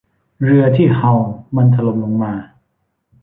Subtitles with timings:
[0.43, 2.33] เรือที่ฮัลล์มันถล่มลงมา